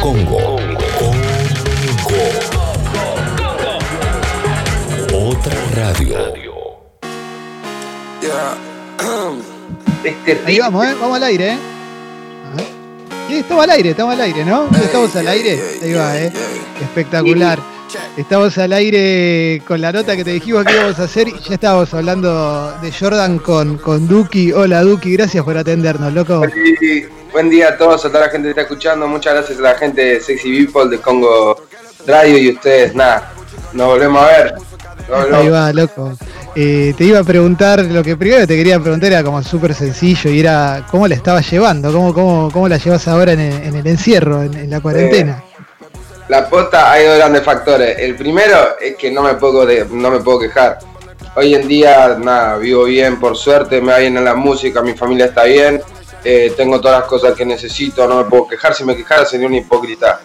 [0.00, 0.56] Congo.
[0.98, 1.18] Congo.
[5.12, 6.16] Otra radio.
[10.46, 10.94] Ahí vamos, ¿eh?
[10.98, 11.58] Vamos al aire, ¿eh?
[12.54, 12.64] Ajá.
[13.28, 14.68] Sí, estamos al aire, estamos al aire, ¿no?
[14.82, 15.60] Estamos al aire.
[15.82, 16.32] Ahí va, ¿eh?
[16.80, 17.58] Espectacular.
[18.16, 21.54] Estamos al aire con la nota que te dijimos que íbamos a hacer y ya
[21.54, 24.52] estábamos hablando de Jordan con, con Duki.
[24.52, 26.42] Hola Duki, gracias por atendernos, loco.
[26.80, 29.06] Sí, buen día a todos, a toda la gente que está escuchando.
[29.08, 31.64] Muchas gracias a la gente de Sexy People de Congo
[32.06, 33.32] Radio y ustedes, nada,
[33.72, 34.54] nos volvemos a ver.
[35.08, 35.38] Volvemos.
[35.38, 36.12] Ahí va, loco.
[36.56, 40.30] Eh, te iba a preguntar, lo que primero te quería preguntar era como súper sencillo
[40.30, 43.76] y era cómo la estabas llevando, cómo, cómo, cómo la llevas ahora en el, en
[43.76, 45.44] el encierro, en, en la cuarentena.
[46.30, 47.98] La posta hay dos grandes factores.
[47.98, 50.78] El primero es que no me puedo, de- no me puedo quejar.
[51.34, 54.94] Hoy en día, nada, vivo bien, por suerte, me va bien en la música, mi
[54.94, 55.82] familia está bien,
[56.22, 58.74] eh, tengo todas las cosas que necesito, no me puedo quejar.
[58.74, 60.20] Si me quejara sería un hipócrita.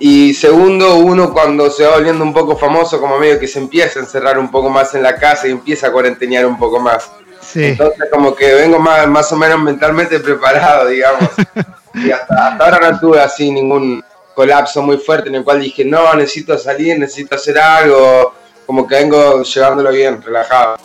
[0.00, 4.00] Y segundo, uno cuando se va volviendo un poco famoso, como medio que se empieza
[4.00, 7.08] a encerrar un poco más en la casa y empieza a cuarentenear un poco más.
[7.40, 7.66] Sí.
[7.66, 11.30] Entonces como que vengo más, más o menos mentalmente preparado, digamos.
[11.94, 14.04] Y hasta, hasta ahora no tuve así ningún
[14.36, 18.34] colapso muy fuerte en el cual dije, no, necesito salir, necesito hacer algo.
[18.66, 20.76] Como que vengo llevándolo bien, relajado.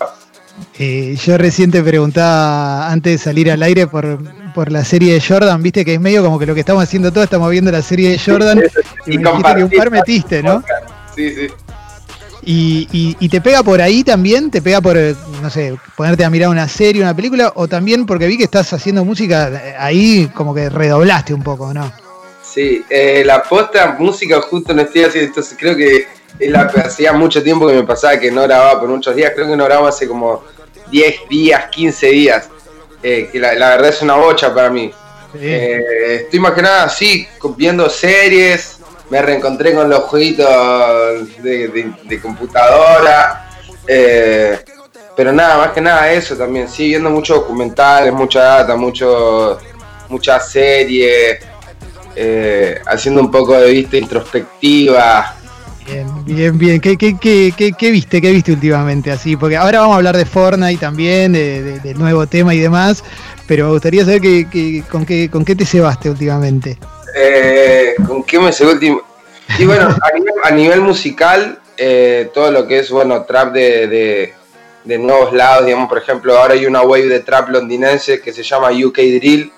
[0.80, 4.20] Eh, yo recién te preguntaba antes de salir al aire por,
[4.54, 7.12] por la serie de Jordan, viste que es medio como que lo que estamos haciendo
[7.12, 8.60] todos, estamos viendo la serie de Jordan
[9.08, 10.64] y me dijiste que un par metiste, ¿no?
[11.16, 11.48] Sí, sí.
[12.44, 14.98] Y, y- y te pega por ahí también, te pega por,
[15.42, 18.72] no sé, ponerte a mirar una serie, una película, o también porque vi que estás
[18.74, 21.92] haciendo música, eh, ahí como que redoblaste un poco, ¿no?
[22.54, 26.08] Sí, eh, la posta música justo no estoy haciendo, entonces creo que
[26.40, 29.48] es la, hacía mucho tiempo que me pasaba que no grababa por muchos días, creo
[29.48, 30.44] que no grababa hace como
[30.90, 32.50] 10 días, 15 días,
[33.04, 34.92] eh, que la, la verdad es una bocha para mí.
[35.40, 40.48] Eh, estoy más que nada así, viendo series, me reencontré con los jueguitos
[41.42, 43.50] de, de- de computadora,
[43.88, 44.60] eh,
[45.16, 49.58] pero nada, más que nada eso también, sí, viendo muchos documentales, mucha data, mucho,
[50.10, 51.40] muchas series,
[52.16, 55.36] eh, haciendo un poco de vista introspectiva.
[55.86, 56.80] Bien, bien, bien.
[56.80, 58.22] ¿Qué, qué, qué, qué, viste?
[58.22, 59.36] ¿Qué viste últimamente así?
[59.36, 63.04] Porque ahora vamos a hablar de Fortnite también, de- de- del nuevo tema y demás,
[63.48, 66.78] pero me gustaría saber que, que- con, qué, con qué te cebaste últimamente.
[67.16, 69.02] Eh, ¿Con qué me seguí último?
[69.60, 73.88] Y bueno, a nivel, a nivel musical, eh, todo lo que es, bueno, trap de,
[73.88, 74.34] de-
[74.86, 78.44] de nuevos lados, digamos, por ejemplo, ahora hay una wave de trap londinense que se
[78.44, 79.52] llama UK Drill,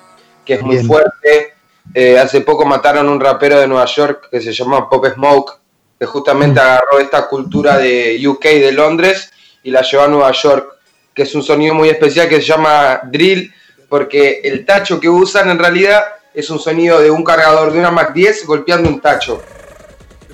[0.45, 0.87] que es muy Bien.
[0.87, 1.52] fuerte.
[1.93, 5.59] Eh, hace poco mataron a un rapero de Nueva York que se llama Pop Smoke,
[5.99, 9.31] que justamente agarró esta cultura de UK de Londres
[9.63, 10.67] y la llevó a Nueva York,
[11.13, 13.53] que es un sonido muy especial que se llama drill,
[13.89, 17.91] porque el tacho que usan en realidad es un sonido de un cargador de una
[17.91, 19.41] Mac 10 golpeando un tacho.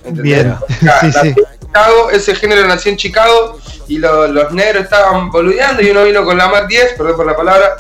[0.06, 0.24] ¿Entendés?
[0.24, 0.56] Bien,
[1.02, 1.36] sí, sí.
[1.60, 6.24] Chicago, ese género nació en Chicago y lo- los negros estaban boludeando y uno vino
[6.24, 7.76] con la Mac 10, perdón por la palabra,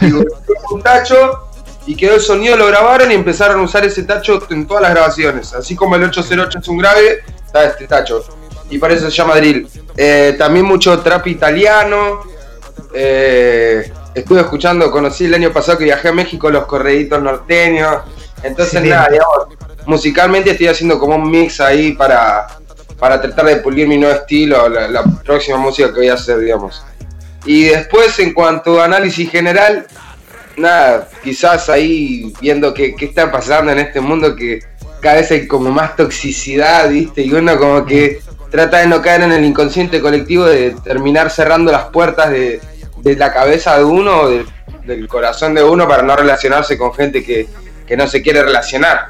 [0.00, 0.36] y golpeó
[0.70, 1.47] un tacho
[1.88, 4.90] y quedó el sonido, lo grabaron y empezaron a usar ese tacho en todas las
[4.92, 5.54] grabaciones.
[5.54, 8.22] Así como el 808 es un grave, está este tacho.
[8.68, 9.66] Y por eso se llama drill.
[9.96, 12.20] Eh, también mucho trap italiano.
[12.94, 18.02] Eh, estuve escuchando, conocí el año pasado que viajé a México los correitos norteños.
[18.42, 18.88] Entonces, Sí.
[18.88, 19.48] nada, digamos,
[19.86, 22.48] musicalmente estoy haciendo como un mix ahí para,
[22.98, 26.38] para tratar de pulir mi nuevo estilo, la, la próxima música que voy a hacer,
[26.40, 26.84] digamos.
[27.46, 29.86] Y después, en cuanto a análisis general,
[30.58, 34.60] nada, quizás ahí viendo qué, qué está pasando en este mundo que
[35.00, 37.22] cada vez hay como más toxicidad, ¿viste?
[37.22, 38.20] Y uno como que
[38.50, 42.60] trata de no caer en el inconsciente colectivo de terminar cerrando las puertas de,
[43.02, 47.22] de la cabeza de uno o del, corazón de uno para no relacionarse con gente
[47.22, 47.46] que,
[47.86, 49.08] que no se quiere relacionar.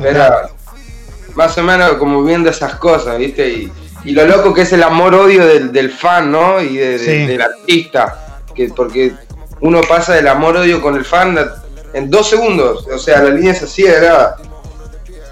[0.00, 0.24] Pero
[1.34, 3.46] más o menos como viendo esas cosas, ¿viste?
[3.48, 3.72] Y,
[4.04, 6.60] y lo loco que es el amor-odio del, del fan, ¿no?
[6.62, 7.26] Y de- de- Sí.
[7.26, 8.18] del artista.
[8.54, 9.12] Que, porque
[9.62, 11.38] uno pasa del amor-odio con el fan
[11.94, 12.86] en dos segundos.
[12.88, 14.36] O sea, la línea es así de nada.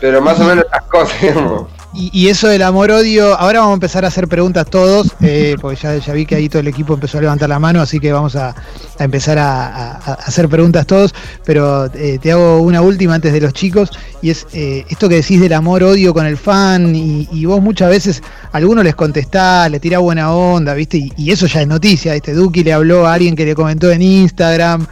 [0.00, 1.68] Pero más o menos las cosas, digamos.
[1.92, 6.12] Y, eso del amor-odio, ahora vamos a empezar a hacer preguntas todos, eh, porque ya,
[6.12, 8.54] vi que ahí todo el equipo empezó a levantar la mano, así que vamos a,
[9.00, 11.12] empezar a, hacer preguntas todos,
[11.44, 13.90] pero eh, te hago una última antes de los chicos,
[14.22, 18.22] y es eh, esto que decís del amor-odio con el fan, y, vos muchas veces
[18.52, 21.10] a algunos les contestás, le tirás buena onda, ¿viste?
[21.16, 24.02] Y, eso ya es noticia, este Duki le habló a alguien que le comentó en
[24.02, 24.86] Instagram.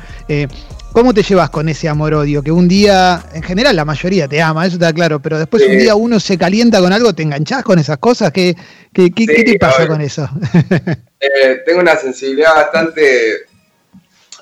[0.99, 2.43] ¿Cómo te llevas con ese amor-odio?
[2.43, 5.71] Que un día, en general la mayoría te ama, eso está claro, pero después Sí.
[5.71, 8.33] un día uno se calienta con algo, ¿te enganchás con esas cosas?
[8.33, 8.57] ¿Qué,
[8.93, 10.29] qué, qué- Sí, qué te pasa con eso?
[11.21, 13.03] Eh, tengo una sensibilidad bastante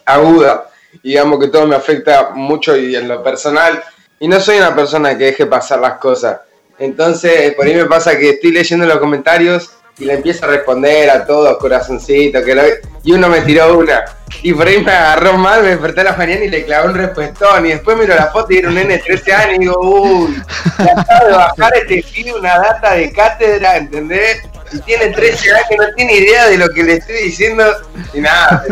[0.07, 0.67] aguda.
[1.03, 3.83] y Digamos que todo me afecta mucho y en lo personal
[4.19, 6.39] y no soy una persona que deje pasar las cosas.
[6.79, 11.11] Entonces, por ahí me pasa que estoy leyendo los comentarios y le empiezo a responder
[11.11, 14.05] a todos, corazoncito, que y uno me tiró una.
[14.43, 16.95] Y por ahí me agarró mal, me desperté a la mañana y le clavé un
[16.95, 17.65] respuestón.
[17.67, 20.43] Y después miro la foto y era un nene de 13 años y digo, uy,
[20.79, 24.43] acaba de bajar este pibe una data de cátedra, ¿entendés?
[24.73, 27.65] Y tiene 13 años, no tiene idea de lo que le estoy diciendo.
[28.13, 28.65] Y nada,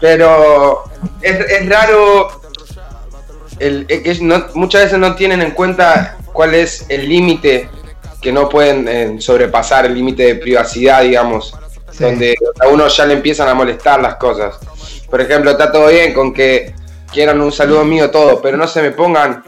[0.00, 0.84] pero
[1.20, 2.40] es, es raro
[3.58, 7.68] el, que no, muchas veces no tienen en cuenta cuál es el límite
[8.20, 11.54] que no pueden eh, sobrepasar, el límite de privacidad, digamos,
[11.98, 14.58] donde a uno ya le empiezan a molestar las cosas.
[15.08, 16.74] Por ejemplo, está todo bien con que
[17.12, 19.42] quieran un saludo mío todo, pero no se me pongan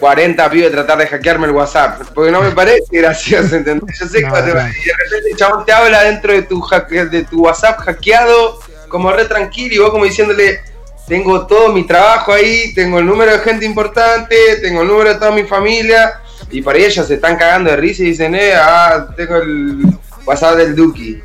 [0.00, 3.98] 40 pibes a tratar de hackearme el WhatsApp, porque no me parece gracioso, ¿entendés?
[4.00, 7.78] Yo sé que de repente el chabón te habla dentro de tu, de tu WhatsApp
[7.80, 8.58] hackeado,
[8.88, 10.60] como re tranquilo, y vos como diciéndole,
[11.06, 15.20] tengo todo mi trabajo ahí, tengo el número de gente importante, tengo el número de
[15.20, 16.21] toda mi familia,
[16.52, 19.86] y por ahí ellos se están cagando de risa y dicen, eh, ah, tengo el
[20.26, 21.18] WhatsApp del Duki.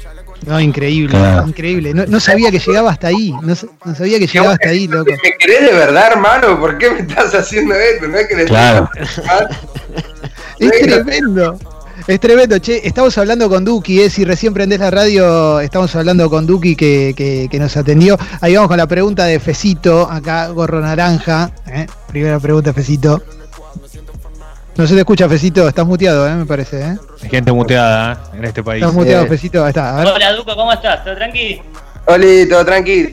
[0.45, 1.93] No, increíble, increíble.
[1.93, 3.33] No, sabía que llegaba hasta ahí.
[3.41, 3.53] No,
[3.93, 5.11] sabía que llegaba hasta ahí, loco.
[5.11, 6.57] ¿Me querés de verdad, hermano?
[6.59, 8.07] ¿Por qué me estás haciendo esto?
[8.07, 8.89] No es que le claro.
[10.59, 11.59] es tremendo.
[12.07, 12.87] Es tremendo, che.
[12.87, 14.09] Estamos hablando con Duki, eh.
[14.09, 18.17] si recién prendés la radio, estamos hablando con Duki que, nos atendió.
[18.39, 21.51] Ahí vamos con la pregunta de Fecito, acá, gorro naranja.
[21.65, 21.87] Eh.
[22.07, 23.21] Primera pregunta, Fecito.
[24.77, 26.35] No se te escucha, Fecito, estás muteado, ¿eh?
[26.35, 26.79] me parece.
[26.79, 26.97] ¿eh?
[27.23, 28.37] Hay gente muteada ¿eh?
[28.37, 28.83] en este país.
[28.83, 29.95] Estás muteado, Fecito, ahí está.
[29.97, 31.03] Hola, Duco, ¿cómo estás?
[31.03, 31.63] ¿Todo tranquilo?
[32.05, 33.09] Hola, todo tranquilo.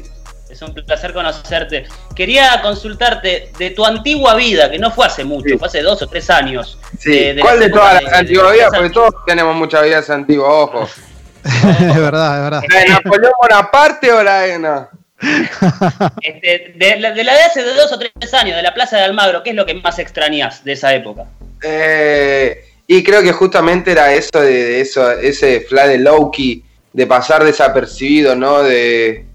[0.50, 1.86] Es un placer conocerte.
[2.14, 6.06] Quería consultarte de tu antigua vida, que no fue hace mucho, fue hace dos o
[6.06, 6.78] tres años.
[6.98, 7.34] Sí.
[7.40, 8.70] ¿Cuál de todas las antiguas vidas?
[8.70, 10.86] Porque todos tenemos muchas vidas antiguas, ojo.
[11.44, 12.62] es verdad, es verdad.
[12.68, 14.88] ¿La de Napoleón Bonaparte o la de no?
[16.20, 19.04] Este, de, la, de, la de hace dos o tres años, de la Plaza de
[19.04, 21.24] Almagro, ¿qué es lo que más extrañas de esa época?
[21.66, 26.62] Eh, y creo que justamente era eso de, eso, ese fly de Loki,
[26.92, 28.62] de pasar desapercibido, ¿no?
[28.62, 29.26] De,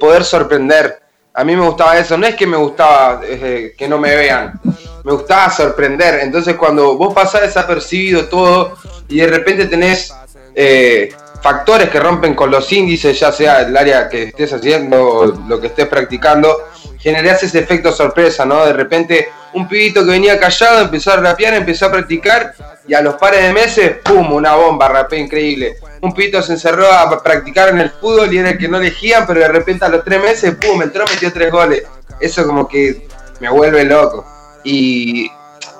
[0.00, 1.00] poder sorprender.
[1.34, 4.60] A mí me gustaba eso, no es que me gustaba eh, que no me vean,
[5.04, 6.20] me gustaba sorprender.
[6.22, 8.76] Entonces cuando vos pasás desapercibido todo
[9.08, 10.12] y de repente tenés
[10.54, 11.10] eh,
[11.42, 15.60] factores que rompen con los índices, ya sea el área que estés haciendo o lo
[15.60, 16.68] que estés practicando,
[16.98, 18.64] generás ese efecto sorpresa, ¿no?
[18.66, 22.54] De repente un pibito que venía callado empezó a rapear, empezó a practicar
[22.86, 24.32] y a los pares de meses, ¡pum!
[24.32, 25.76] Una bomba, rapé increíble.
[26.00, 29.26] Un pibito se encerró a practicar en el fútbol y era el que no elegían,
[29.26, 30.80] pero de repente a los tres meses, ¡pum!
[30.82, 31.84] Entró, metió tres goles.
[32.20, 33.06] Eso como que
[33.40, 34.26] me vuelve loco.
[34.64, 35.30] Y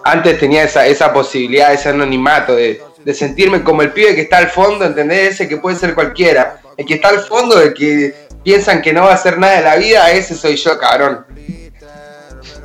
[0.05, 4.39] antes tenía esa, esa posibilidad, ese anonimato de, de sentirme como el pibe que está
[4.39, 5.35] al fondo, ¿entendés?
[5.35, 6.61] Ese que puede ser cualquiera.
[6.79, 8.15] El que está al fondo, el que
[8.45, 11.27] piensan que no va a hacer nada de la vida, ese soy yo, cabrón.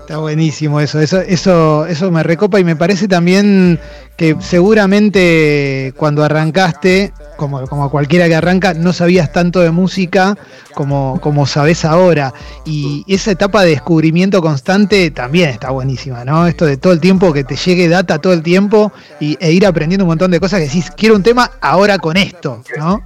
[0.01, 3.80] Está buenísimo eso, eso, eso, eso me recopa y me parece también
[4.15, 10.38] que seguramente cuando arrancaste, como, como cualquiera que arranca, no sabías tanto de música
[10.75, 12.33] como, como sabes ahora.
[12.66, 16.45] Y esa etapa de descubrimiento constante también está buenísima, ¿no?
[16.45, 19.66] Esto de todo el tiempo, que te llegue data todo el tiempo y, e ir
[19.66, 23.01] aprendiendo un montón de cosas que decís, quiero un tema ahora con esto, ¿no?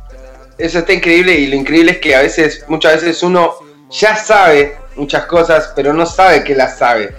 [0.58, 3.56] Eso está increíble y lo increíble es que a veces, muchas veces uno
[3.90, 7.14] ya sabe muchas cosas, pero no sabe que las sabe.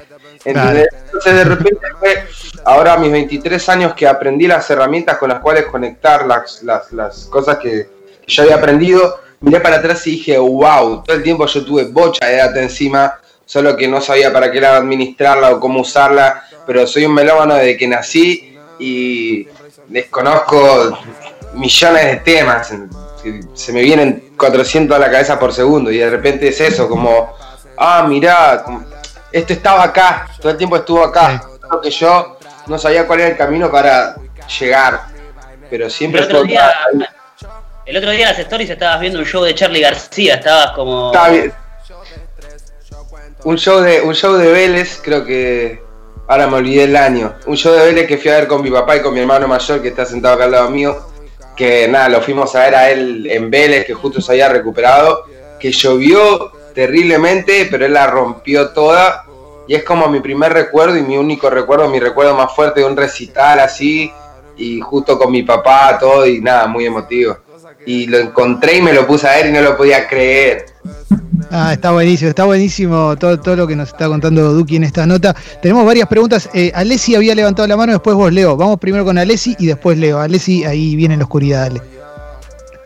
[0.44, 1.86] Entonces de repente
[2.64, 7.26] ahora a mis 23 años que aprendí las herramientas con las cuales conectar las, las,
[7.26, 7.88] cosas que,
[8.26, 12.26] yo había aprendido, miré para atrás y dije, wow, todo el tiempo yo tuve bocha
[12.26, 16.86] de data encima, solo que no sabía para qué la administrarla o cómo usarla, pero
[16.86, 19.48] soy un melómano desde que nací y
[19.86, 20.98] desconozco
[21.54, 22.70] millones de temas,
[23.54, 27.34] se me vienen 400 a la cabeza por segundo y de repente es eso, como
[27.78, 28.64] ah, mirá,
[29.32, 31.42] esto estaba acá, todo el tiempo estuvo acá.
[31.82, 34.16] que yo no sabía cuál era el camino para
[34.58, 35.06] llegar,
[35.70, 36.72] pero siempre el otro, día,
[37.86, 41.12] el otro día en las stories estabas viendo un show de Charlie García, estabas como...
[41.30, 41.52] bien.
[43.44, 45.80] Un show de, un show de Vélez, creo que
[46.26, 47.34] ahora me olvidé el año.
[47.46, 49.46] Un show de Vélez que fui a ver con mi papá y con mi hermano
[49.46, 50.98] mayor que está sentado acá al lado mío.
[51.58, 55.24] Que nada, lo fuimos a ver a él en Vélez, que justo se había recuperado.
[55.58, 59.24] Que llovió terriblemente, pero él la rompió toda.
[59.66, 62.86] Y es como mi primer recuerdo y mi único recuerdo, mi recuerdo más fuerte de
[62.86, 64.10] un recital así,
[64.56, 67.36] y justo con mi papá, todo, y nada, muy emotivo.
[67.88, 70.66] Y lo encontré y me lo puse a ver y no lo podía creer.
[71.50, 75.06] Ah, está buenísimo, está buenísimo todo, todo lo que nos está contando Duki en esta
[75.06, 75.34] nota.
[75.62, 76.50] Tenemos varias preguntas.
[76.52, 78.58] Eh, Alessi había levantado la mano, después vos, Leo.
[78.58, 80.20] Vamos primero con Alessi y después Leo.
[80.20, 81.82] Alessi, ahí viene en la oscuridad, dale.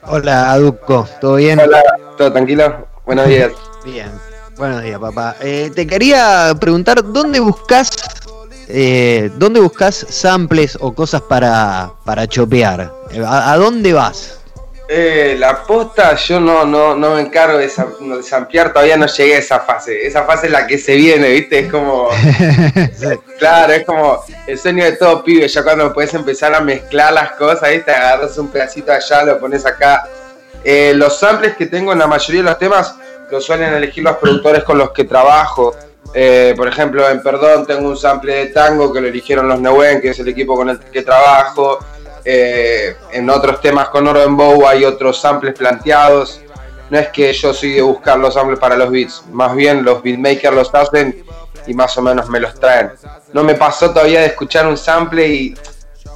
[0.05, 1.59] Hola, Duco, ¿todo bien?
[1.59, 1.83] Hola,
[2.17, 2.87] ¿todo tranquilo?
[3.05, 3.51] Buenos días.
[3.85, 4.07] Bien.
[4.57, 5.35] Buenos días, papá.
[5.41, 7.91] Eh, te quería preguntar, ¿dónde buscas
[8.69, 12.93] eh, ¿dónde buscas samples o cosas para, para chopear?
[13.27, 14.42] ¿A, a dónde vas?
[14.89, 19.07] Eh, la posta, yo no, no, no me encargo de, sam- de samplear, todavía no
[19.07, 20.07] llegué a esa fase.
[20.07, 21.61] Esa fase es la que se viene, ¿viste?
[21.61, 22.09] Es como.
[23.39, 25.49] claro, es como el sueño de todo pibe.
[25.49, 27.91] Ya cuando puedes empezar a mezclar las cosas, ¿viste?
[27.93, 30.07] Agarras un pedacito allá, lo pones acá.
[30.65, 32.95] Eh, los samples que tengo en la mayoría de los temas
[33.31, 35.75] los suelen elegir los productores con los que trabajo.
[36.15, 40.01] Eh, por ejemplo, en Perdón tengo un sample de tango que lo eligieron los Neuen,
[40.03, 41.79] que es el equipo con el que trabajo.
[42.25, 46.41] Eh, en otros temas con Orden Bow hay otros samples planteados.
[46.91, 50.03] No es que yo soy de buscar los samples para los beats, más bien los
[50.03, 51.25] beatmakers los hacen
[51.67, 52.93] y más o menos me los traen.
[53.33, 55.55] No me pasó todavía de escuchar un sample y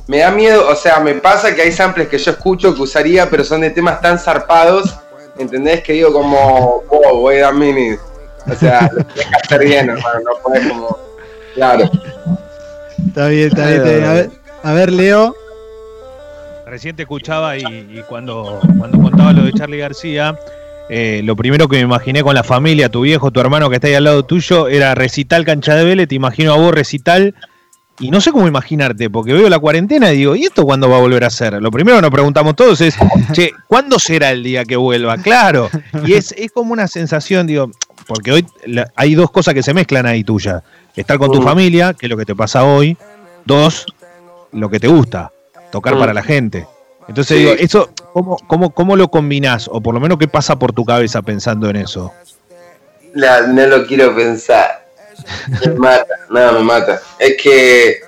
[0.07, 3.29] me da miedo, o sea, me pasa que hay samples que yo escucho que usaría,
[3.31, 4.95] pero son de temas tan zarpados,
[5.39, 5.83] ¿entendés?
[5.83, 7.97] Que digo como, wow, voy a mini.
[8.49, 9.05] O sea, lo
[9.43, 10.99] hacer bien, hermano, no podés como.
[11.55, 11.91] Claro.
[13.09, 13.77] Está bien, está bien.
[13.79, 14.05] está bien.
[14.05, 14.31] A, ver,
[14.63, 15.35] a ver, Leo.
[16.67, 20.37] Recién te escuchaba y, y cuando, cuando contaba lo de Charlie García,
[20.89, 23.87] eh, lo primero que me imaginé con la familia, tu viejo, tu hermano que está
[23.87, 27.35] ahí al lado tuyo, era recital cancha de Vélez, te imagino a vos recital.
[27.99, 30.99] Y no sé cómo imaginarte, porque veo la cuarentena y digo, ¿y esto cuándo va
[30.99, 31.55] a volver a ser?
[31.63, 32.95] Lo primero que nos preguntamos todos es,
[33.33, 35.17] che, ¿cuándo será el día que vuelva?
[35.19, 35.71] Claro.
[36.05, 37.71] Y es, es como una sensación, digo,
[38.07, 40.63] porque hoy la- hay dos cosas que se mezclan ahí tuya.
[40.95, 41.45] Estar con tu Mm.
[41.45, 42.99] familia, que es lo que te pasa hoy.
[43.47, 43.87] Dos,
[44.53, 45.31] lo que te gusta,
[45.77, 45.99] tocar Mm.
[46.01, 46.67] para la gente.
[47.09, 47.45] Entonces Sí.
[47.45, 49.69] digo, eso, ¿cómo, cómo, ¿cómo lo combinás?
[49.71, 52.13] O por lo menos, ¿qué pasa por tu cabeza pensando en eso?
[53.15, 54.87] La- no lo quiero pensar.
[55.65, 57.01] Me mata, no, me mata.
[57.19, 58.01] Es que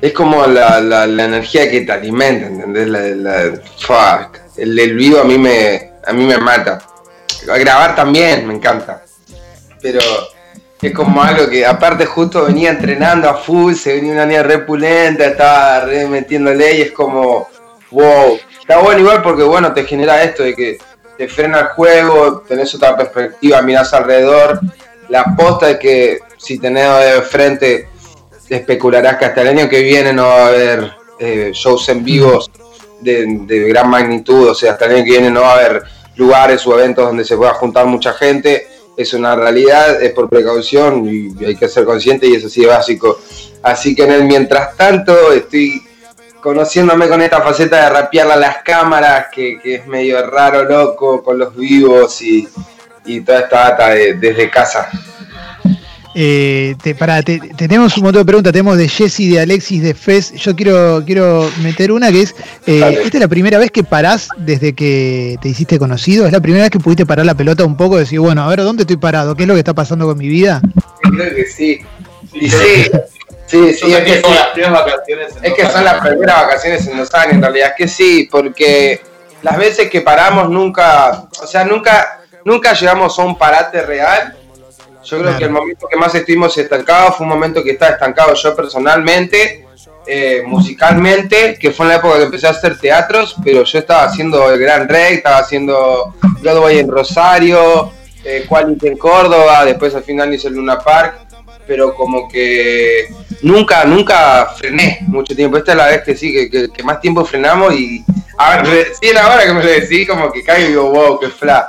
[0.00, 2.86] es como la, la- la energía que te alimenta, ¿entendés?
[2.88, 4.38] La, la- fuck.
[4.56, 6.78] El del vivo a mí me a mí me mata.
[7.52, 9.02] A grabar también me encanta.
[9.82, 10.00] Pero
[10.80, 15.26] es como algo que aparte justo venía entrenando a full, se venía una niña repulenta,
[15.26, 17.48] estaba re metiéndole y es como
[17.90, 18.38] wow.
[18.60, 20.78] Está bueno igual porque bueno, te genera esto de que
[21.16, 24.60] te frena el juego, tenés otra perspectiva, mirás alrededor.
[25.08, 27.88] La aposta es que si tenés de frente,
[28.48, 32.50] especularás que hasta el año que viene no va a haber eh, shows en vivos
[33.00, 35.82] de, de gran magnitud, o sea, hasta el año que viene no va a haber
[36.14, 38.68] lugares o eventos donde se pueda juntar mucha gente.
[38.98, 42.68] Es una realidad, es por precaución y hay que ser consciente y eso sí es
[42.68, 43.18] básico.
[43.62, 45.80] Así que en el mientras tanto estoy
[46.42, 51.22] conociéndome con esta faceta de rapearle a las cámaras, que, que es medio raro, loco,
[51.22, 52.46] con los vivos y,
[53.06, 54.88] y toda esta data de- desde casa.
[56.20, 58.52] Eh, te, te- tenemos un montón de preguntas.
[58.52, 60.32] Tenemos de Jesse, de Alexis, de Fez.
[60.32, 62.34] Yo quiero, quiero meter una que es:
[62.66, 63.02] eh.
[63.04, 66.26] ¿Esta es la primera vez que parás desde que te hiciste conocido?
[66.26, 68.48] ¿Es la primera vez que pudiste parar la pelota un poco y decir, bueno, a
[68.48, 69.36] ver, ¿dónde estoy parado?
[69.36, 70.60] ¿Qué es lo que está pasando con mi vida?
[71.02, 71.78] Creo que sí.
[72.32, 72.90] Y sí,
[73.46, 74.34] sí, sí, es que sí.
[74.34, 75.36] las primeras vacaciones.
[75.36, 77.68] en Es que son las primeras vacaciones en dos años, en realidad.
[77.68, 79.00] Es que sí, porque
[79.42, 84.34] las veces que paramos nunca, o sea, nunca, nunca llegamos a un parate real.
[85.10, 85.38] Yo creo Claro.
[85.38, 89.64] que el momento que más estuvimos estancados fue un momento que estaba estancado yo personalmente,
[90.06, 94.04] eh, musicalmente, que fue en la época que empecé a hacer teatros, pero yo estaba
[94.04, 97.92] haciendo el Gran Rey, estaba haciendo Broadway en Rosario,
[98.24, 101.20] eh, Quality en Córdoba, después al final hice el Luna Park,
[101.66, 103.08] pero como que
[103.42, 105.56] nunca, nunca frené mucho tiempo.
[105.58, 108.02] Esta es la vez que sí, que, que- que más tiempo frenamos y
[108.38, 111.28] a ver, recién ahora que me lo decís, como que caigo y digo, wow, qué
[111.28, 111.68] fla.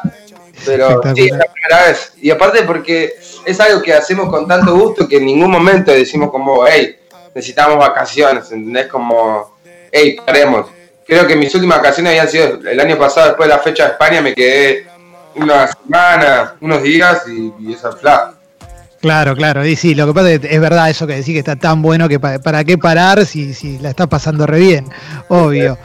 [0.66, 1.30] Pero sí,
[1.62, 2.14] primera vez.
[2.22, 3.14] Y aparte porque
[3.46, 6.98] es algo que hacemos con tanto gusto que en ningún momento decimos como, hey,
[7.34, 8.88] necesitamos vacaciones, ¿entendés?
[8.88, 9.58] Como,
[9.92, 10.68] hey, paremos.
[11.06, 13.92] Creo que mis últimas vacaciones habían sido el año pasado, después de la fecha de
[13.92, 14.86] España, me quedé
[15.36, 18.34] una semana, unos días y, y esa fla.
[19.02, 19.66] Claro, claro.
[19.66, 21.82] Y sí, lo que pasa es que es verdad eso que decís que está tan
[21.82, 24.90] bueno que pa- para qué parar si, si la está pasando re bien.
[25.30, 25.78] Obvio.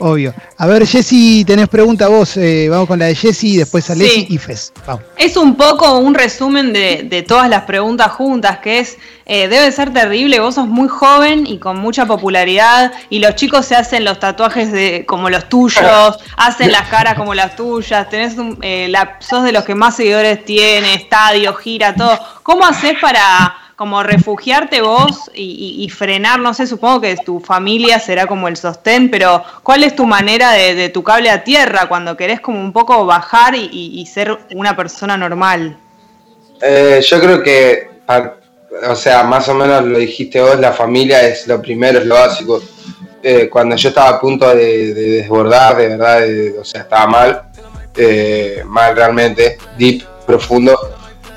[0.00, 0.34] Obvio.
[0.58, 2.36] A ver, Jessy, tenés pregunta vos.
[2.36, 4.26] eh, vamos con la de Jessy, después Alessi Sí.
[4.30, 4.72] y Fez.
[4.86, 5.04] Vamos.
[5.16, 8.96] Es un poco un resumen de, de todas las preguntas juntas, que es,
[9.26, 13.66] eh, debe ser terrible, vos sos muy joven y con mucha popularidad y los chicos
[13.66, 18.36] se hacen los tatuajes de, como los tuyos, hacen las caras como las tuyas, tenés
[18.36, 22.18] un, eh, la, sos de los que más seguidores tiene, estadio, gira, todo.
[22.42, 26.40] ¿Cómo haces para como refugiarte vos y, frenar?
[26.40, 30.52] No sé, supongo que tu familia será como el sostén, pero ¿cuál es tu manera
[30.52, 35.16] de, tu cable a tierra cuando querés como un poco bajar y, ser una persona
[35.16, 35.76] normal?
[36.60, 37.88] Eh, yo creo que,
[38.88, 42.14] o sea, más o menos lo dijiste vos, la familia es lo primero, es lo
[42.14, 42.62] básico.
[43.22, 47.06] Eh, cuando yo estaba a punto de, de desbordar, de verdad, de- o sea, estaba
[47.06, 47.42] mal,
[47.96, 50.78] eh, mal realmente, deep, profundo.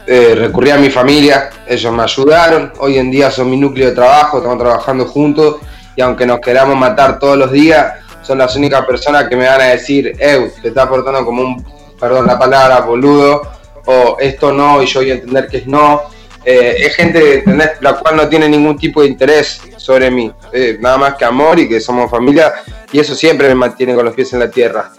[0.08, 3.96] Eh, recurrí a mi familia, ellos me ayudaron, hoy en día son mi núcleo de
[3.96, 5.58] trabajo, estamos trabajando juntos
[5.98, 9.60] y aunque nos queramos matar todos los días, son las únicas personas que me van
[9.60, 11.66] a decir, Ew, te estás portando como un,
[12.00, 13.42] perdón la palabra, boludo,
[13.86, 16.02] o esto no, y yo voy a entender que es no.
[16.46, 17.72] Eh, es gente ¿entendés?
[17.82, 21.60] la cual no tiene ningún tipo de interés sobre mí, eh, nada más que amor
[21.60, 22.54] y que somos familia,
[22.94, 24.90] y eso siempre me mantiene con los pies en la tierra.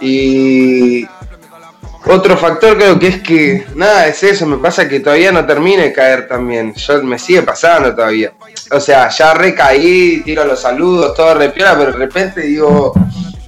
[0.00, 1.06] Y
[2.06, 5.82] otro factor creo que es que, nada, es eso, me pasa que todavía no termine
[5.84, 8.32] de caer también, yo me sigue pasando todavía.
[8.70, 12.92] O sea, ya recaí, tiro los saludos, todo repiola, pero de repente digo,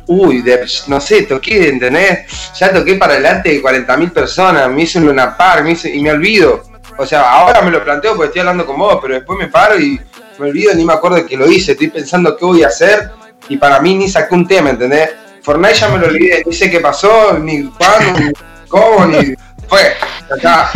[0.06, 2.26] uy, de- no sé, toqué, ¿entendés?
[2.58, 6.10] Ya toqué para adelante de 40.000 personas, me hice un Luna me hice- y me
[6.12, 6.62] olvido.
[6.98, 9.78] O sea, ahora me lo planteo porque estoy hablando con vos, pero después me paro
[9.80, 9.98] y
[10.38, 13.10] me olvido, ni me acuerdo que lo hice, estoy pensando qué voy a hacer
[13.48, 15.10] y para mí ni saqué un tema, ¿entendés?
[15.42, 18.32] Fortnite ya me lo olvidé, ni sé qué pasó, ni cuándo, ni
[18.68, 19.34] cómo, ni...
[19.68, 19.94] Fue,
[20.36, 20.70] está.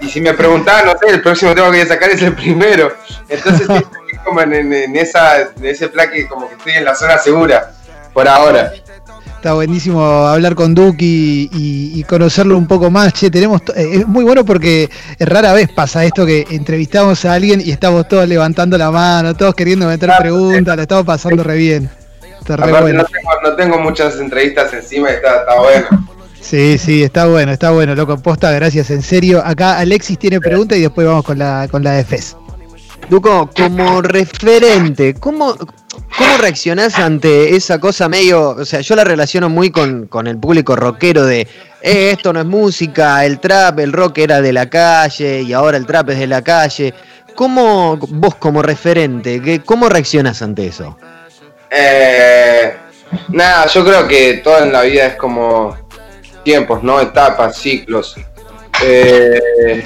[0.00, 2.34] Y si me preguntaban, no sé, el próximo tema que voy a sacar es el
[2.34, 2.92] primero.
[3.28, 3.82] Entonces estoy
[4.24, 7.18] como en, en- en esa, en ese plan que como que estoy en la zona
[7.18, 7.70] segura,
[8.12, 8.72] por ahora.
[9.36, 13.12] Está buenísimo hablar con Duki y, y conocerlo un poco más.
[13.14, 17.62] Che, tenemos eh, es muy bueno porque rara vez pasa esto que entrevistamos a alguien
[17.64, 20.20] y estamos todos levantando la mano, todos queriendo meter Claro.
[20.22, 21.90] preguntas, la estamos pasando re bien.
[22.40, 23.02] Está re Aparte bueno.
[23.02, 26.06] no, tengo, no tengo muchas entrevistas encima y está, está bueno.
[26.40, 28.16] Sí, sí, está bueno, está bueno, loco.
[28.18, 29.42] Posta, gracias, en serio.
[29.44, 32.36] Acá Alexis tiene pregunta y después vamos con la, con la de Fez.
[33.08, 39.48] Duco, como referente, ¿cómo, ¿cómo reaccionás ante esa cosa medio, o sea, yo la relaciono
[39.48, 41.40] muy con, con el público rockero de,
[41.82, 45.76] eh, esto no es música, el trap, el rock era de la calle y ahora
[45.76, 46.94] el trap es de la calle.
[47.34, 50.96] ¿Cómo vos como referente, cómo reaccionás ante eso?
[51.70, 52.76] Eh,
[53.28, 55.76] nada, yo creo que todo en la vida es como
[56.42, 57.00] tiempos, ¿no?
[57.00, 58.16] Etapas, ciclos.
[58.82, 59.82] Eh,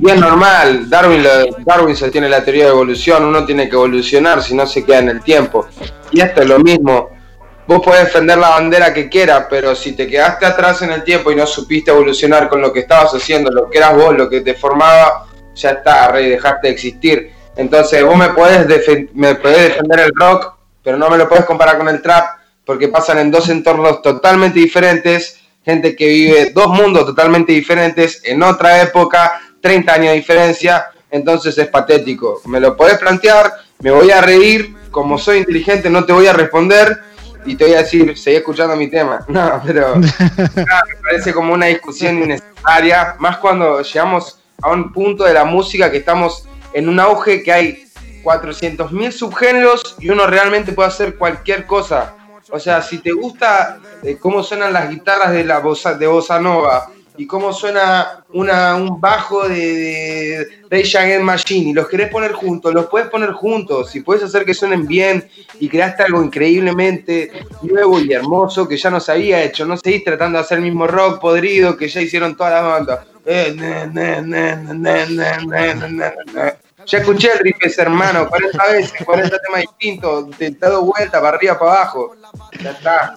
[0.00, 1.24] y es normal, Darwin,
[1.64, 4.98] Darwin se tiene la teoría de evolución, uno tiene que evolucionar si no se queda
[4.98, 5.66] en el tiempo.
[6.12, 7.10] Y esto es lo mismo.
[7.66, 11.32] Vos podés defender la bandera que quieras, pero si te quedaste atrás en el tiempo
[11.32, 14.42] y no supiste evolucionar con lo que estabas haciendo, lo que eras vos, lo que
[14.42, 17.32] te formaba, ya está, rey, dejaste de existir.
[17.56, 18.66] Entonces vos me podés,
[19.14, 20.53] me podés defender el rock,
[20.84, 24.60] pero no me lo podés comparar con el trap, porque pasan en dos entornos totalmente
[24.60, 30.90] diferentes, gente que vive dos mundos totalmente diferentes, en otra época, 30 años de diferencia,
[31.10, 32.42] entonces es patético.
[32.46, 36.32] Me lo podés plantear, me voy a reír, como soy inteligente no te voy a
[36.32, 37.00] responder
[37.46, 39.24] y te voy a decir, seguí escuchando mi tema.
[39.28, 45.24] No, pero nada, me parece como una discusión innecesaria, más cuando llegamos a un punto
[45.24, 47.83] de la música que estamos en un auge que hay
[48.24, 52.16] 400.000 subgéneros y uno realmente puede hacer cualquier cosa.
[52.50, 56.40] O sea, si te gusta eh, cómo suenan las guitarras de la bossa, de bossa
[56.40, 62.74] nova y cómo suena un bajo de, Rage Against Machine y los querés poner juntos,
[62.74, 63.90] los puedes poner juntos.
[63.90, 65.28] Si puedes hacer que suenen bien
[65.60, 67.30] y creaste algo increíblemente
[67.62, 70.64] nuevo y hermoso que ya no se había hecho, no seguís tratando de hacer el
[70.64, 73.06] mismo rock podrido que ya hicieron toda la banda.
[76.86, 81.58] Ya escuché el riff hermano, 40 veces, 40 temas distintos, te dado vuelta para arriba,
[81.58, 82.14] para abajo.
[82.62, 83.14] Ya está.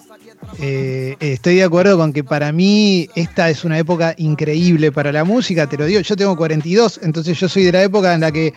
[0.60, 5.12] Eh, eh, estoy de acuerdo con que para mí esta es una época increíble para
[5.12, 8.20] la música, te lo digo, yo tengo 42, entonces yo soy de la época en
[8.20, 8.54] la que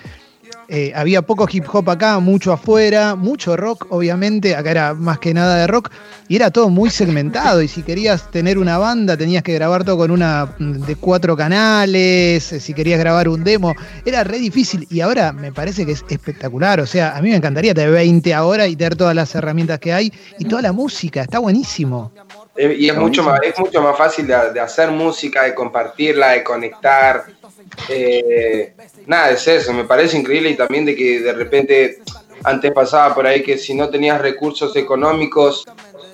[0.67, 5.33] eh, había poco hip hop acá, mucho afuera, mucho rock, obviamente, acá era más que
[5.33, 5.91] nada de rock,
[6.27, 9.97] y era todo muy segmentado, y si querías tener una banda tenías que grabar todo
[9.97, 14.87] con una mm, de cuatro canales, eh, si querías grabar un demo, era re difícil,
[14.89, 18.33] y ahora me parece que es espectacular, o sea, a mí me encantaría tener 20
[18.33, 22.11] ahora y tener todas las herramientas que hay, y toda la música, está buenísimo.
[22.55, 26.31] Eh, Y es mucho, más, es mucho más fácil de, de hacer música, de compartirla,
[26.31, 27.25] de conectar.
[27.87, 28.73] Eh,
[29.05, 31.99] nada, es eso, me parece increíble y también de que de repente
[32.43, 35.63] antes pasaba por ahí que si no tenías recursos económicos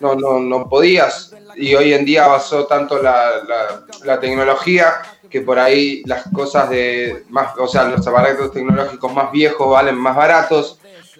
[0.01, 1.33] no, no, no podías.
[1.55, 6.69] Y hoy en día avanzó tanto la, la- la tecnología que por ahí las cosas
[6.69, 10.76] de más, o sea, los aparatos tecnológicos más viejos valen más baratos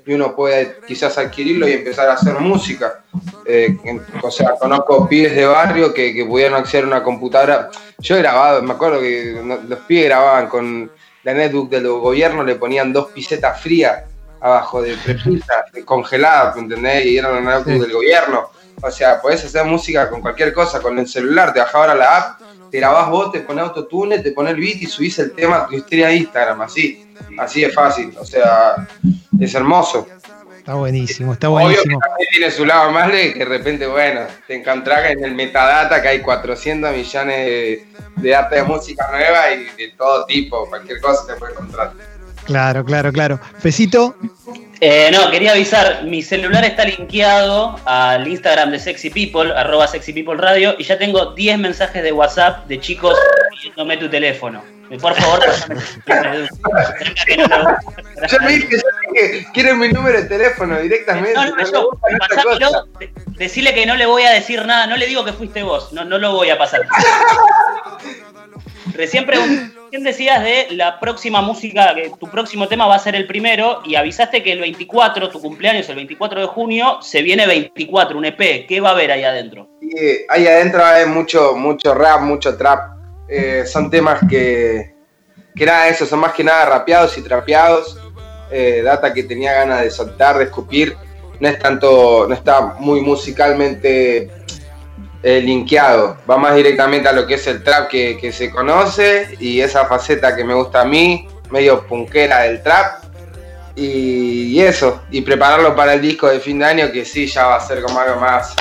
[0.08, 3.02] y uno puede quizás adquirirlo y empezar a hacer música.
[3.46, 3.78] Eh,
[4.24, 7.70] o sea, conozco pibes de barrio que, que pudieron acceder a una computadora.
[8.00, 10.90] Yo he grabado, me acuerdo que los pibes grababan con
[11.24, 14.04] la netbook del gobierno, le ponían dos pisetas frías
[14.40, 17.06] abajo de prepisa, congeladas, ¿me ¿entendés?
[17.06, 17.80] Y eran la netbook Sí.
[17.80, 18.50] del gobierno.
[18.82, 22.18] O sea, podés hacer música con cualquier cosa, con el celular, te bajás ahora la
[22.18, 25.58] app, te grabás vos, te pones autotune, te pones el beat y subís el tema
[25.64, 27.07] a tu historia de Instagram, así.
[27.40, 28.88] Así es fácil, o sea,
[29.40, 30.08] es hermoso.
[30.58, 32.00] Está buenísimo, está Obvio que buenísimo.
[32.32, 36.08] tiene su lado malo y que de repente, bueno, te encontrás en el metadata que
[36.10, 37.86] hay 400 millones de,
[38.18, 41.94] de arte de música nueva y de todo tipo, cualquier cosa te puede encontrar.
[42.46, 43.40] Claro, claro, claro.
[43.60, 44.16] Fecito,
[44.80, 50.14] Eh, no, quería avisar, mi celular está linkeado al Instagram de Sexy People, arroba Sexy
[50.14, 53.16] People Radio, y ya tengo 10 mensajes de WhatsApp de chicos
[53.52, 54.64] pidiéndome tu teléfono.
[55.02, 55.54] Por favor, no
[58.28, 58.78] Yo me dije, yo
[59.14, 61.34] dije, quieren mi número de teléfono directamente.
[61.34, 61.64] No, no, me
[62.60, 62.70] yo,
[63.38, 66.06] decirle que no le voy a decir nada, no le digo que fuiste vos, no,
[66.06, 66.82] no lo voy a pasar.
[68.94, 73.16] Recién, pregun- recién decías de la próxima música, que tu próximo tema va a ser
[73.16, 77.46] el primero, y avisaste que el 24, tu cumpleaños, el 24 de junio, se viene
[77.46, 78.66] 24, un EP.
[78.68, 79.70] ¿Qué va a haber ahí adentro?
[80.30, 82.97] Ahí adentro hay mucho, mucho rap, mucho trap.
[83.28, 84.94] Eh, son temas que,
[85.56, 88.00] que nada, eso, son más que nada rapeados y trapeados.
[88.50, 90.96] Eh, data que tenía ganas de soltar, de escupir.
[91.40, 94.32] No es tanto, no está muy musicalmente
[95.22, 96.18] eh, linkeado.
[96.30, 99.86] Va más directamente a lo que es el trap que, que se conoce y esa
[99.86, 103.04] faceta que me gusta a mí, medio punkera del trap.
[103.76, 107.58] Y eso, y prepararlo para el disco de fin de año que sí, ya va
[107.58, 108.56] a ser como algo más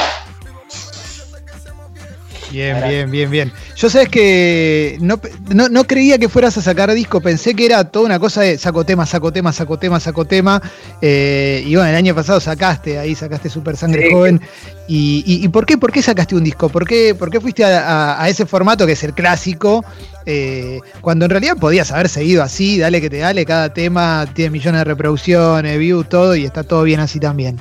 [2.51, 3.53] Bien, bien, bien, bien.
[3.77, 5.21] Yo sabes que no,
[5.55, 8.57] no, no creía que fueras a sacar disco, pensé que era toda una cosa de
[8.57, 10.63] saco tema, saco tema, saco tema, saco tema.
[11.03, 14.15] eh, y bueno, el año pasado sacaste, ahí sacaste Super Sangre Sí.
[14.15, 14.41] Joven.
[14.89, 16.71] Y, y- y por, qué, por qué sacaste un disco?
[16.71, 19.85] ¿Por qué, por qué fuiste a, a- a ese formato que es el clásico?
[20.29, 24.51] eh, cuando en realidad podías haber seguido así, dale que te dale, cada tema tiene
[24.51, 27.61] millones de reproducciones, views, todo, y está todo bien así también.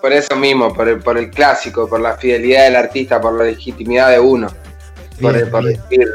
[0.00, 3.44] por eso mismo, por el, por el clásico, por la fidelidad del artista, por la
[3.44, 4.48] legitimidad de uno.
[5.22, 5.80] Por, Bien, por bien.
[5.88, 6.08] decir,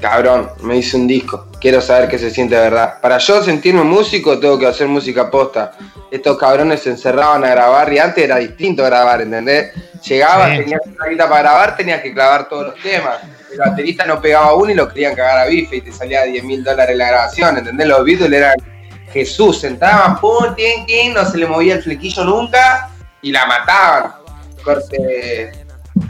[0.00, 3.00] cabrón, me hice un disco, quiero saber qué se siente de verdad.
[3.00, 5.72] Para yo sentirme músico, tengo que hacer música posta.
[6.10, 9.72] Estos cabrones se encerraban a grabar y antes era distinto grabar, ¿entendés?
[10.06, 10.58] Llegabas, Sí.
[10.58, 13.18] tenías una guita para grabar, tenías que clavar todos los temas.
[13.52, 16.44] El baterista no pegaba uno y lo querían cagar a bife y te salía 10
[16.44, 17.86] mil dólares la grabación, ¿entendés?
[17.88, 18.54] Los Beatles eran
[19.12, 22.90] Jesús, sentaban, pum, tin, tin, no se le movía el flequillo nunca
[23.22, 24.12] y la mataban.
[24.62, 25.50] Corte.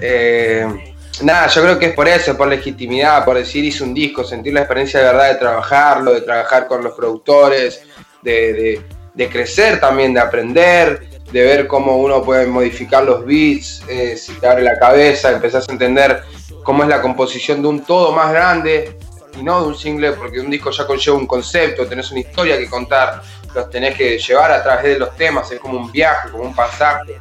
[0.01, 4.25] eh, nada, yo creo que es por eso, por legitimidad, por decir hice un disco,
[4.25, 7.83] sentir la experiencia de verdad de trabajarlo, de trabajar con los productores,
[8.23, 8.83] de,
[9.31, 14.47] crecer también, de aprender, de ver cómo uno puede modificar los beats, eh, si te
[14.47, 16.23] abre la cabeza, empezás a entender
[16.63, 18.99] cómo es la composición de un todo más grande
[19.39, 22.59] y no de un single, porque un disco ya conlleva un concepto, tenés una historia
[22.59, 23.23] que contar,
[23.55, 26.55] los tenés que llevar a través de los temas, es como un viaje, como un
[26.55, 27.19] pasaje.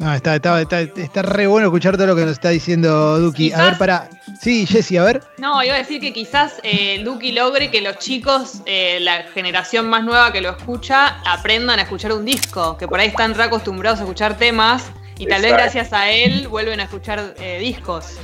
[0.00, 3.52] No, está, está, está, está re bueno escuchar todo lo que nos está diciendo Duki.
[3.52, 4.08] A ver, para.
[4.40, 5.22] Sí, Jessy, a ver.
[5.36, 9.90] No, iba a decir que quizás eh, Duki logre que los chicos, eh, la generación
[9.90, 13.42] más nueva que lo escucha, aprendan a escuchar un disco, que por ahí están re
[13.42, 18.16] acostumbrados a escuchar temas y tal vez gracias a él vuelven a escuchar eh, discos.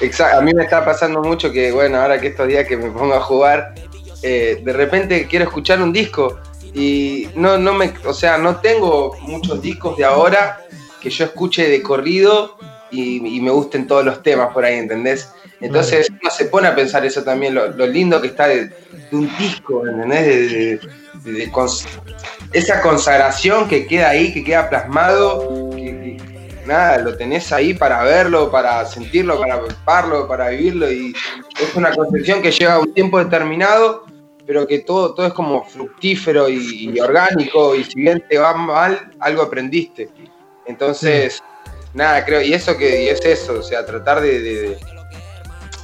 [0.00, 2.92] Exacto, a mí me está pasando mucho que, bueno, ahora que estos días que me
[2.92, 3.74] pongo a jugar,
[4.22, 6.38] eh, de repente quiero escuchar un disco
[6.72, 10.61] y no, no me, o sea, no tengo muchos discos de ahora
[11.02, 12.56] que yo escuche de corrido
[12.90, 15.32] y, y me gusten todos los temas por ahí, ¿entendés?
[15.60, 18.74] Entonces uno se pone a pensar eso también, lo, lo lindo que está de, de
[19.12, 20.24] un disco, ¿entendés?
[20.26, 20.80] De, de-
[21.24, 21.86] de- de cons-
[22.52, 28.02] esa consagración que queda ahí, que queda plasmado, que, que- nada, lo tenés ahí para
[28.02, 31.12] verlo, para sentirlo, para palparlo, para vivirlo y
[31.60, 34.04] es una concepción que lleva un tiempo determinado,
[34.44, 38.52] pero que todo, todo es como fructífero y, y orgánico y si bien te va
[38.54, 40.08] mal, algo aprendiste.
[40.66, 41.42] Entonces,
[41.94, 44.78] nada, creo, y eso que y es eso, o sea, tratar de, de- de-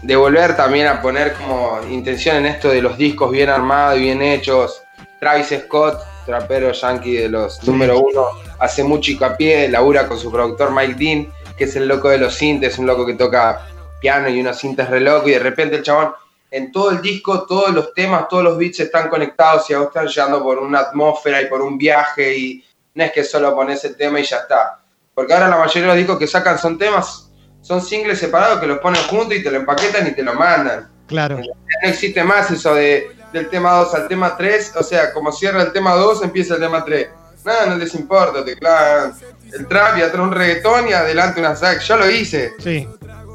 [0.03, 4.03] de volver también a poner como intención en esto de los discos bien armados y
[4.03, 4.81] bien hechos.
[5.19, 8.27] Travis Scott, trapero yankee de los número uno,
[8.61, 12.35] hace mucho hincapié, labura con su productor Mike Dean, que es el loco de los
[12.35, 13.67] sintes, un loco que toca
[14.01, 16.13] piano y unos sintes re loco, y de repente el chabón,
[16.53, 19.89] en todo el disco, todos los temas, todos los beats están conectados y a vos
[19.89, 22.65] están llegando por una atmósfera y por un viaje, y
[22.99, 24.81] no es que solo pones el tema y ya está.
[25.15, 27.31] Porque ahora la mayoría de los discos que sacan son temas,
[27.63, 30.89] son singles separados que los ponen juntos y te lo empaquetan y te lo mandan
[31.07, 31.39] Claro.
[31.39, 35.63] no existe más eso de, del tema 2 al tema 3, o sea, como cierra
[35.63, 37.09] el tema 2, empieza el tema 3.
[37.45, 39.15] Nada, no les importa, te clavan
[39.53, 41.87] el trap y atrás un reggaetón y adelante una sax.
[41.87, 42.53] Yo lo hice.
[42.59, 42.87] Sí.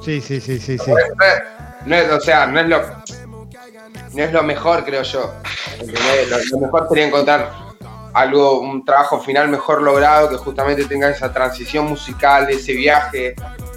[0.03, 0.91] Sí, sí, sí, sí, sí.
[1.85, 2.81] No es- o sea, no es lo
[4.13, 5.33] no es lo mejor, creo yo.
[6.51, 7.49] lo mejor sería encontrar
[8.13, 13.35] algo, un trabajo final mejor logrado que justamente tenga esa transición musical, ese viaje,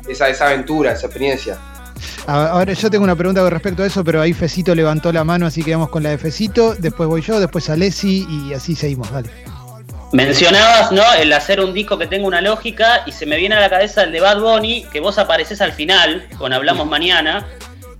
[0.09, 1.59] esa, esa aventura, esa experiencia.
[2.27, 5.47] Ahora yo tengo una pregunta con respecto a eso, pero ahí Fecito levantó la mano,
[5.47, 6.75] así que vamos con la de Fecito.
[6.75, 9.11] Después voy yo, después Alessi y así seguimos.
[9.11, 9.31] Dale.
[10.13, 11.03] Mencionabas, ¿no?
[11.15, 14.05] El hacer un disco que tenga una lógica y se me viene a la cabeza
[14.05, 17.47] el de Bad Bunny, que vos apareces al final, con Hablamos Mañana,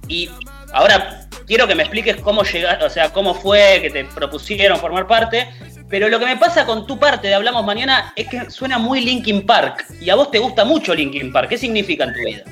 [0.09, 0.31] y
[0.73, 5.07] ahora quiero que me expliques cómo llegaste, o sea, cómo fue que te propusieron formar
[5.07, 5.49] parte,
[5.89, 9.01] pero lo que me pasa con tu parte de Hablamos Mañana es que suena muy
[9.01, 12.45] Linkin Park, y a vos te gusta mucho Linkin Park, ¿qué significa en tu vida?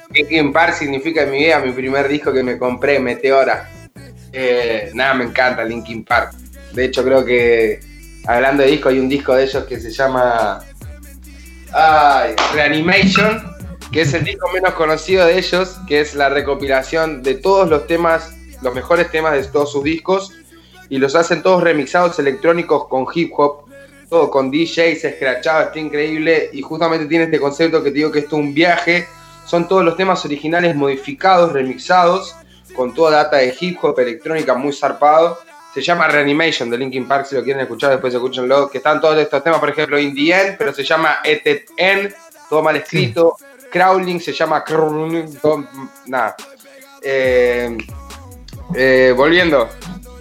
[0.10, 3.68] Linkin Park significa en mi vida mi primer disco que me compré, Meteora.
[4.32, 6.34] Eh, nada, me encanta Linkin Park.
[6.72, 7.80] De hecho, creo que
[8.26, 10.60] hablando de disco, hay un disco de ellos que se llama
[11.72, 13.42] ay, Reanimation,
[13.92, 17.86] que es el disco menos conocido de ellos, que es la recopilación de todos los
[17.86, 20.32] temas, los mejores temas de todos sus discos,
[20.88, 23.64] y los hacen todos remixados electrónicos con hip hop,
[24.08, 28.20] todo con DJs, escrachado, está increíble, y justamente tiene este concepto que te digo que
[28.20, 29.06] esto es un viaje,
[29.46, 32.34] son todos los temas originales modificados, remixados,
[32.74, 35.38] con toda data de hip hop, electrónica muy zarpado.
[35.72, 38.68] Se llama Reanimation de Linkin Park, si lo quieren escuchar, después escúchenlo.
[38.70, 42.14] Que están todos estos temas, por ejemplo, In the End, pero se llama Et En,
[42.48, 43.36] todo mal escrito.
[43.70, 45.64] Crawling se llama Crawling, todo-
[46.06, 46.36] nada.
[47.02, 47.76] Eh,
[48.74, 49.68] eh, volviendo.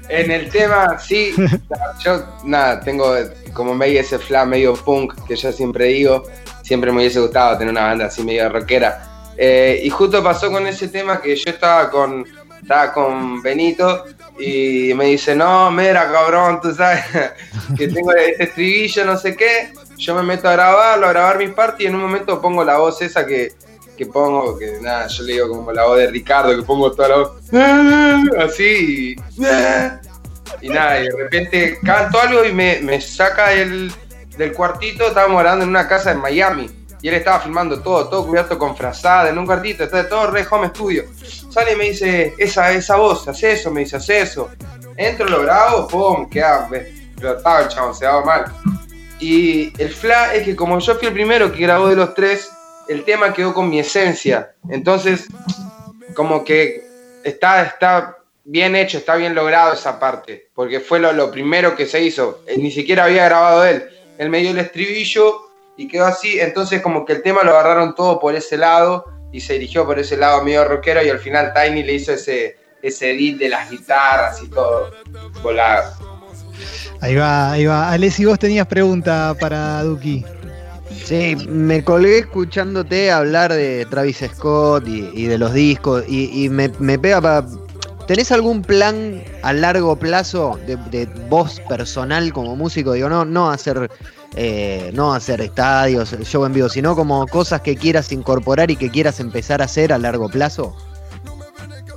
[0.09, 1.33] En el tema, sí,
[2.03, 3.15] yo nada, tengo
[3.53, 6.23] como medio ese fla medio punk que yo siempre digo.
[6.63, 9.31] Siempre me hubiese gustado tener una banda así medio rockera.
[9.37, 12.25] Eh, y justo pasó con ese tema que yo estaba con,
[12.61, 14.05] estaba con Benito
[14.39, 17.03] y me dice, no, mira, cabrón, tú sabes
[17.77, 19.73] que tengo este estribillo, no sé qué.
[19.97, 22.77] Yo me meto a grabarlo, a grabar mi parte y en un momento pongo la
[22.77, 23.53] voz esa que,
[23.97, 27.09] que pongo, que nada, yo le digo como la voz de Ricardo, que pongo toda
[27.09, 27.31] la voz
[28.39, 29.41] así y,
[30.61, 33.91] y nada, y de repente canto algo y me, me saca el,
[34.37, 36.69] del cuartito, estábamos grabando en una casa en Miami.
[37.01, 40.45] Y él estaba filmando todo, todo cubierto con frazada, en un cuartito, está todo re
[40.49, 41.03] home studio.
[41.49, 44.49] Sale y me dice, esa, esa voz, hace eso, me dice, hace eso.
[44.95, 48.45] Entro, lo grabo, pum, queda explotado el chabón, se daba mal.
[49.19, 52.49] Y el fla es que como yo fui el primero que grabó de los tres,
[52.87, 54.53] el tema quedó con mi esencia.
[54.69, 55.27] Entonces,
[56.13, 56.83] como que
[57.23, 62.01] está, está bien hecho, está bien logrado esa parte, porque fue lo, primero que se
[62.01, 62.41] hizo.
[62.47, 63.83] Él ni siquiera había grabado él.
[64.17, 66.39] Él me dio el estribillo y quedó así.
[66.39, 69.99] Entonces, como que el tema lo agarraron todo por ese lado y se dirigió por
[69.99, 71.03] ese lado medio rockero.
[71.03, 74.91] Y al final, Tiny le hizo ese, ese edit de las guitarras y todo
[75.41, 75.93] volado.
[77.01, 77.91] Ahí va, ahí va.
[77.91, 80.23] Alessi, vos tenías pregunta para Duki.
[81.03, 86.97] Sí, me colgué escuchándote hablar de Travis Scott y, de los discos y, me, me
[86.97, 87.45] pega para...
[88.07, 92.93] ¿Tenés algún plan a largo plazo de, de vos personal como músico?
[92.93, 93.89] Digo, no, no hacer,
[94.35, 98.89] eh, no hacer estadios, show en vivo, sino como cosas que quieras incorporar y que
[98.89, 100.75] quieras empezar a hacer a largo plazo.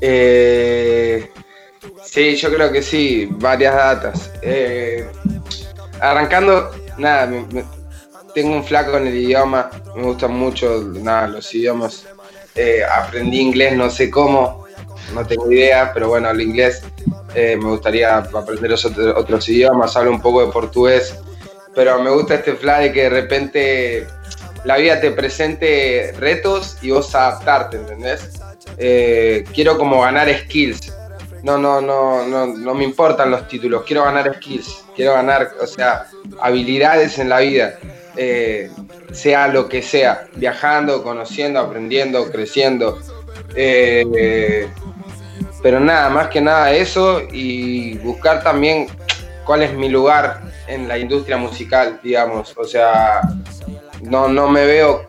[0.01, 1.29] Eh,
[2.05, 4.31] sí, yo creo que sí, varias datas.
[4.42, 5.09] Eh,
[6.01, 7.76] arrancando, nada, me- me-
[8.37, 12.05] tengo un flaco en el idioma, me gustan mucho nada, los idiomas.
[12.55, 14.66] Eh, aprendí inglés, no sé cómo,
[15.14, 16.83] no tengo idea, pero bueno, el inglés
[17.35, 18.75] eh, me gustaría aprender
[19.16, 21.18] otros idiomas, hablo un poco de portugués,
[21.75, 24.07] pero me gusta este fla de que de repente
[24.64, 28.38] la vida te presente retos y vos adaptarte, ¿entendés?
[28.77, 30.92] Eh, quiero como ganar skills.
[31.42, 35.66] No, no, no, no, no me importan los títulos, quiero ganar skills, quiero ganar, o
[35.66, 36.07] sea,
[36.40, 37.79] habilidades en la vida,
[38.16, 38.70] eh,
[39.12, 42.98] sea lo que sea, viajando, conociendo, aprendiendo, creciendo.
[43.55, 44.68] Eh,
[45.62, 48.87] pero nada, más que nada eso y buscar también
[49.44, 52.55] cuál es mi lugar en la industria musical, digamos.
[52.57, 53.20] O sea,
[54.02, 55.09] no, no me veo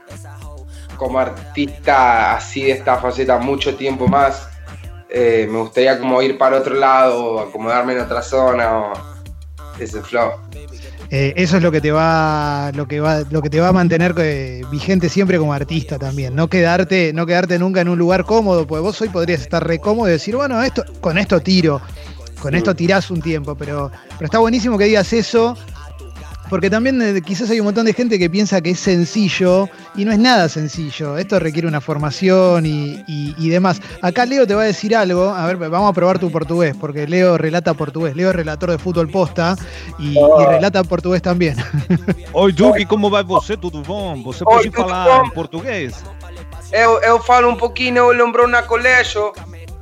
[0.98, 4.50] como artista así de esta faceta mucho tiempo más.
[5.10, 8.94] Eh, me gustaría como ir para otro lado, acomodarme en otra zona o
[9.80, 10.32] ese flow.
[11.10, 13.74] Eh, eso es lo que te va, lo que va, lo que te va a
[13.74, 16.36] mantener eh, vigente siempre como artista también.
[16.36, 19.80] No quedarte, no quedarte nunca en un lugar cómodo, porque vos hoy podrías estar re
[19.80, 21.82] cómodo y decir, bueno, esto, con esto tiro,
[22.42, 25.58] con esto tirás un tiempo, pero, pero está buenísimo que digas eso.
[26.50, 30.06] Porque también eh, quizás hay un montón de gente que piensa que es sencillo y
[30.06, 31.18] no es nada sencillo.
[31.18, 33.82] Esto requiere una formación y, y- y demás.
[34.02, 35.30] Acá Leo te va a decir algo.
[35.30, 38.16] A ver, vamos a probar tu portugués, porque Leo relata portugués.
[38.16, 39.56] Leo es relator de fútbol posta
[40.00, 41.58] y, y relata portugués también.
[42.32, 43.58] Oi, Duque, como vai você?
[43.58, 44.24] Tudo bom?
[44.24, 45.26] Você bom?
[45.26, 45.96] em português?
[46.72, 49.32] Eu, eu falo um pouquinho, eu lembro na colégio.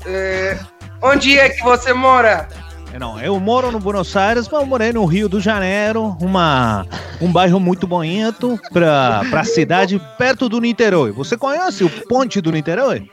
[0.05, 0.57] Eh,
[1.01, 2.47] onde é que você mora?
[2.95, 6.87] É, Não, eu moro no Buenos Aires, mas eu morei no Rio de Janeiro, uma,
[7.19, 11.11] um bairro muito bonito para a cidade perto do Niterói.
[11.11, 13.09] Você conhece o Ponte do Niterói?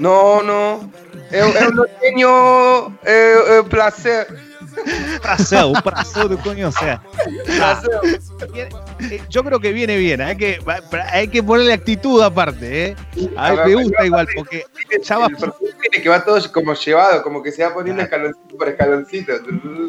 [0.00, 0.90] Não, não.
[1.30, 4.26] Eu, eu não tenho eh, prazer.
[5.22, 7.02] Brasil, Brasil de coño, o sea.
[7.60, 7.82] ah,
[8.54, 10.58] eh, yo creo que viene bien, hay que,
[11.10, 12.96] hay que ponerle actitud aparte, ¿eh?
[13.36, 14.64] A mí me gusta igual, porque
[15.02, 18.68] ya va tiene que va todo como llevado, como que se va poniendo escaloncito por
[18.68, 19.32] escaloncito.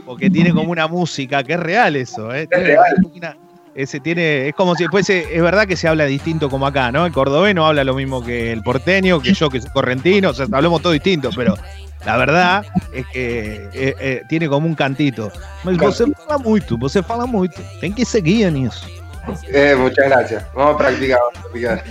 [0.05, 2.47] porque tiene como una música, que es real eso, ¿eh?
[2.47, 3.37] Tiene real.
[3.75, 7.05] ese tiene, es como si fuese, es verdad que se habla distinto como acá, ¿no?
[7.05, 10.47] El cordobeno habla lo mismo que el porteño, que yo que soy correntino, o sea,
[10.51, 11.55] hablamos todo distinto, pero
[12.05, 15.31] la verdad es que eh, eh, tiene como un cantito.
[15.63, 17.61] Mas você fala muito, você fala muito.
[17.79, 18.87] Tem que seguir nisso.
[19.51, 20.43] Eh, muchas gracias.
[20.53, 21.83] Vamos a practicar, vamos a practicar.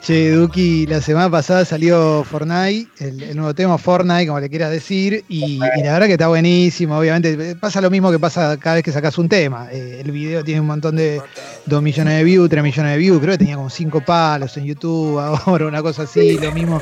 [0.00, 4.70] Che, Duki, la semana pasada salió Fortnite, el, el nuevo tema Fortnite, como le quieras
[4.70, 7.56] decir, y, y la verdad que está buenísimo, obviamente.
[7.56, 9.68] Pasa lo mismo que pasa cada vez que sacas un tema.
[9.72, 11.20] Eh, el video tiene un montón de
[11.66, 14.64] 2 millones de views, 3 millones de views, creo que tenía como 5 palos en
[14.66, 16.80] YouTube ahora, una cosa así, lo mismo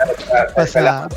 [0.55, 1.09] pasa,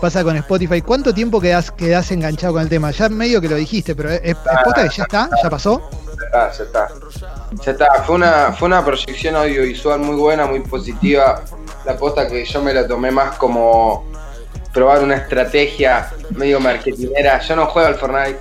[0.00, 0.80] pasa con Spotify.
[0.82, 2.90] ¿Cuánto tiempo quedás, quedás enganchado con el tema?
[2.90, 4.10] Ya medio que lo dijiste, pero
[4.64, 5.90] posta que ya está, ya pasó.
[6.32, 6.88] Ya está, ya está.
[7.64, 8.02] Ya está.
[8.04, 11.42] Fue una, fue una proyección audiovisual muy buena, muy positiva.
[11.84, 14.04] La posta que yo me la tomé más como
[14.72, 17.40] probar una estrategia medio marketinera.
[17.40, 18.38] Yo no juego al Fortnite.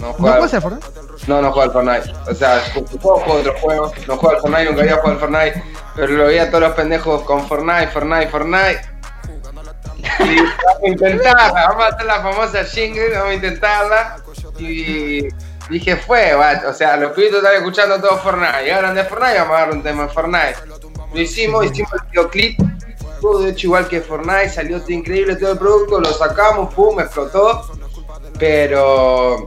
[0.00, 0.86] No ¿No juego, al- pasa Fortnite?
[1.28, 2.30] no, no juego al Fortnite.
[2.30, 3.92] O sea, juego, juego otros juegos.
[4.08, 5.64] No juego al Fortnite, nunca había jugado al Fortnite.
[5.94, 8.91] Pero lo veía a todos los pendejos con Fortnite, Fortnite, Fortnite.
[10.18, 14.16] Vamos a intentarla, vamos a hacer la famosa jingle, vamos a intentarla.
[14.58, 15.28] Y
[15.70, 18.72] dije, fue, va, o sea, los pibes están escuchando todo Fortnite.
[18.72, 20.56] Hablan de Fortnite, vamos a dar un tema en Fortnite.
[21.14, 22.60] Lo hicimos, hicimos el videoclip.
[23.20, 27.70] Todo hecho igual que Fortnite, salió increíble todo el producto, lo sacamos, pum, explotó.
[28.38, 29.46] Pero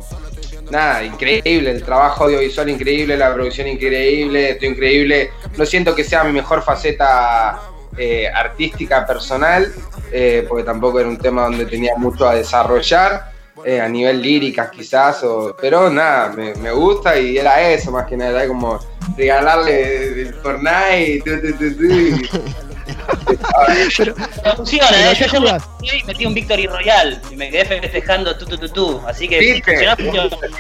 [0.69, 5.31] nada, increíble, el trabajo audiovisual increíble, la producción increíble, esto increíble.
[5.57, 7.59] No siento que sea mi mejor faceta
[7.97, 9.73] eh, artística personal,
[10.17, 13.32] eh, porque tampoco era un tema donde tenía mucho a desarrollar,
[13.65, 18.06] eh, a nivel líricas quizás, o- pero nada, me, me gusta y era eso más
[18.08, 18.80] que nada, era como
[19.17, 22.30] regalarle el Fortnite, tu, tu, tu, tu, y-
[23.97, 24.13] Pero,
[24.56, 25.10] Funciona, Pero, ¿eh?
[25.10, 28.69] ¿a qué Yo me metí un Victory Royal y me quedé festejando tu tu tu
[28.69, 29.01] tu.
[29.08, 29.71] Así que ¿Viste?
[29.75, 30.58] funciona, funciona.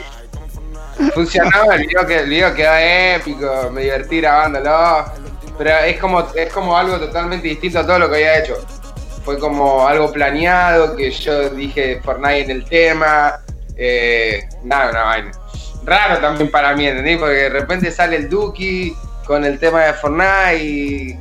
[1.13, 5.05] funcionaba, el video, que, el video quedó épico, me divertí grabándolo,
[5.57, 8.57] pero es como, es como algo totalmente distinto a todo lo que había hecho.
[9.25, 13.41] Fue como algo planeado, que yo dije Fortnite en el tema,
[13.75, 15.31] eh, nada, una vaina.
[15.83, 17.17] Raro también para mí, ¿entendés?
[17.17, 21.19] Porque de repente sale el Duki con el tema de Fortnite y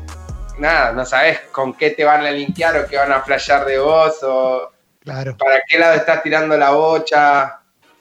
[0.59, 3.79] nada, no sabes con qué te van a linkear o qué van a flashear de
[3.79, 5.37] vos o claro.
[5.39, 7.59] para qué lado estás tirando la bocha.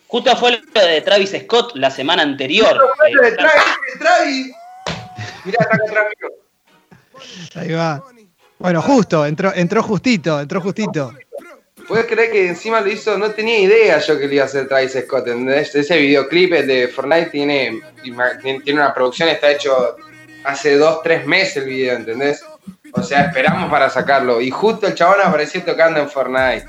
[0.08, 2.78] Justo fue lo de Travis Scott la semana anterior.
[2.78, 3.64] De Eh, Travis,
[3.94, 4.56] de Travis.
[5.46, 6.30] Mirá, está mío.
[7.56, 8.04] Ahí va.
[8.64, 11.14] Bueno, justo, entró, entró justito, entró justito.
[11.86, 13.18] ¿Puedes creer que encima lo hizo?
[13.18, 15.76] No tenía idea yo que le iba a hacer Travis Scott, ¿entendés?
[15.76, 19.98] Ese videoclip el de Fortnite tiene, tiene una producción, está hecho
[20.46, 22.42] hace dos, tres meses el video, ¿entendés?
[22.94, 24.40] O sea, esperamos para sacarlo.
[24.40, 26.66] Y justo el chabón apareció tocando en Fortnite.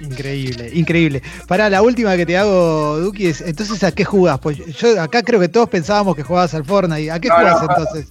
[0.00, 1.22] Increíble, increíble.
[1.46, 4.40] Para la última que te hago, Duki, es, entonces ¿a qué jugás?
[4.40, 7.12] Pues yo acá creo que todos pensábamos que jugabas al Fortnite.
[7.12, 7.68] ¿A qué No, jugás no.
[7.70, 8.06] entonces?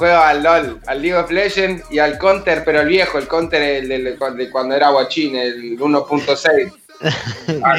[0.00, 3.60] Juego al LOL, al League of Legends y al Counter, pero el viejo, el Counter
[3.60, 6.72] el, de cuando era guachín, el 1.6.
[7.62, 7.76] Ah.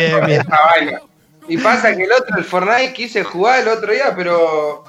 [1.47, 4.83] Y pasa que el otro, el Fortnite, quise jugar el otro día, pero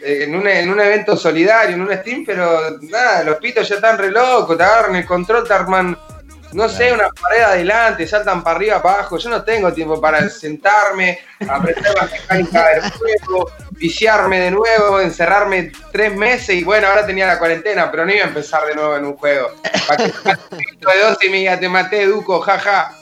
[0.00, 3.76] eh, en un, en un evento solidario, en un Steam, pero nada, los pitos ya
[3.76, 5.96] están re locos, te agarran el control, te arman,
[6.52, 9.18] no sé, una pared adelante, saltan para arriba, para abajo.
[9.18, 13.50] Yo no tengo tiempo para sentarme, aprender la mecánica del juego,
[13.82, 18.24] viciarme de nuevo, encerrarme tres meses y bueno, ahora tenía la cuarentena, pero no iba
[18.24, 19.50] a empezar de nuevo en un juego.
[19.88, 22.94] Para que de 12 y me diga, te maté, Duco, jaja.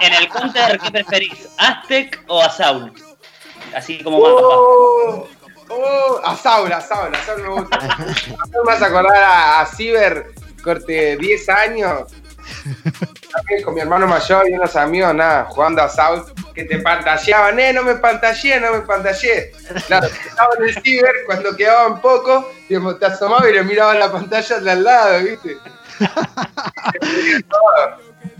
[0.00, 1.48] En el counter, ¿qué preferís?
[1.58, 2.98] ¿Aztec o Assault?
[3.76, 4.28] Así como más.
[4.28, 5.28] Oh,
[5.68, 7.78] oh, a Saul, a Saul, a Saul me gusta.
[7.78, 10.32] Me vas a acordar a, a Ciber,
[10.64, 12.12] corte 10 años.
[13.64, 17.72] Con mi hermano mayor y unos amigos, nada, jugando a Saul, que te pantalleaban, eh,
[17.72, 19.52] no me pantallé, no me pantallé.
[19.86, 24.60] Claro, estaba en el Ciber, cuando quedaban poco, te asomabas y le mirabas la pantalla
[24.60, 25.56] de al lado, ¿viste?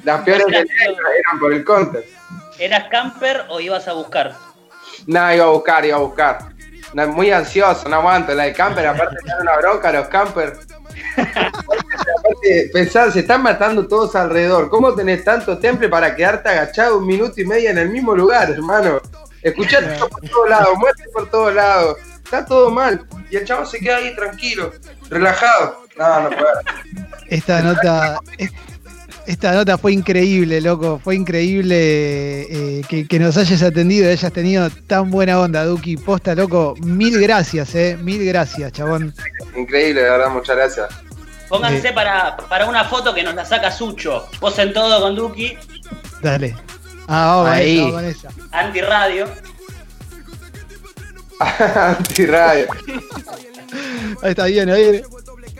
[0.05, 2.05] Las peores peleas eran por el counter.
[2.59, 4.35] ¿Eras camper o ibas a buscar?
[5.07, 6.39] Nada, iba a buscar, iba a buscar.
[7.09, 8.35] Muy ansioso, no aguanto.
[8.35, 10.61] La de camper, aparte dan una bronca los campers.
[11.16, 14.68] Aparte, pensá, se están matando todos alrededor.
[14.68, 18.51] ¿Cómo tenés tanto temple para quedarte agachado un minuto y medio en el mismo lugar,
[18.51, 19.01] hermano?
[19.42, 21.97] Escuchate por todos lados, muerte por todos lados.
[22.24, 23.07] Está todo mal.
[23.30, 24.72] Y el chavo se queda ahí tranquilo,
[25.11, 25.84] relajado.
[25.97, 26.36] No, no.
[27.28, 28.20] Esta nota,
[29.27, 31.01] esta nota fue increíble, loco.
[31.03, 35.97] Fue increíble eh, que, que nos hayas atendido y hayas tenido tan buena onda, Duki.
[35.97, 36.75] Posta, loco.
[36.81, 37.99] Mil gracias, eh.
[38.01, 39.14] Mil gracias, chabón.
[39.57, 40.89] Increíble, de verdad, muchas gracias.
[41.49, 44.27] Pónganse para, para una foto que nos la saca Sucho.
[44.41, 45.57] Posen todo con Duki,
[46.22, 46.55] Dale.
[47.07, 47.95] Ah, vamos, Ahí.
[48.09, 48.29] Esa.
[48.51, 49.27] anti-radio.
[51.77, 52.66] Antirradio.
[54.22, 55.03] Ahí está bien, ahí,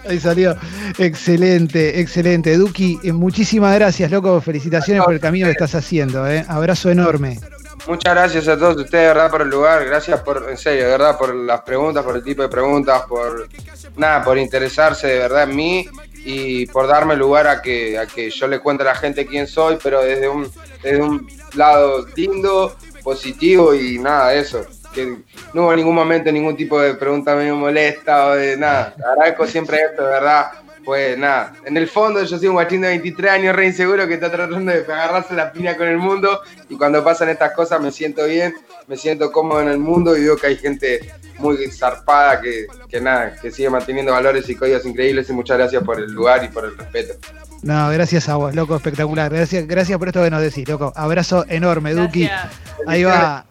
[0.09, 0.57] ahí salió.
[0.99, 2.57] Excelente, excelente.
[2.57, 4.41] Duki, eh, muchísimas gracias, loco.
[4.41, 6.27] Felicitaciones por el camino que estás haciendo.
[6.27, 6.45] Eh.
[6.49, 7.39] Abrazo enorme.
[7.87, 9.85] Muchas gracias a todos ustedes, de verdad, por el lugar.
[9.85, 13.49] Gracias por, en serio, de verdad, por las preguntas, por el tipo de preguntas, por
[13.97, 15.87] nada, por interesarse de verdad en mí
[16.25, 19.47] y por darme lugar a que, a que yo le cuente a la gente quién
[19.47, 20.51] soy, pero desde un,
[20.83, 24.65] desde un lado lindo, positivo y nada, eso.
[24.95, 25.19] Que
[25.53, 28.95] no hubo ningún momento ningún tipo de pregunta medio molesta o de nada.
[29.05, 30.47] Agradezco siempre esto, de verdad.
[30.85, 34.15] Pues nada, en el fondo yo soy un guachín de 23 años re inseguro que
[34.15, 37.91] está tratando de agarrarse la piña con el mundo y cuando pasan estas cosas me
[37.91, 38.55] siento bien,
[38.87, 41.01] me siento cómodo en el mundo y veo que hay gente
[41.39, 45.83] muy zarpada que, que nada, que sigue manteniendo valores y códigos increíbles y muchas gracias
[45.83, 47.15] por el lugar y por el respeto.
[47.63, 49.33] No, gracias a vos, loco, espectacular.
[49.33, 50.93] Gracias, gracias por esto que nos decís, loco.
[50.95, 52.27] Abrazo enorme, Duki.
[52.27, 52.61] Gracias.
[52.87, 53.47] Ahí va.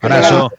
[0.00, 0.50] Abrazo.